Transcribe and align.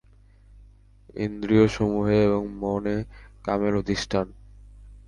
ইন্দ্রিয়সমূহে 1.15 2.17
এবং 2.23 2.43
মনে 2.59 2.95
কামের 3.43 3.73
অধিষ্ঠান। 3.75 4.27